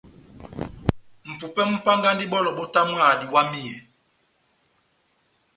Mʼpupɛ 1.31 1.61
múpángandi 1.69 2.25
bɔlɔ 2.31 2.51
bótamwaha 2.57 3.13
diwamiyɛ. 3.19 3.77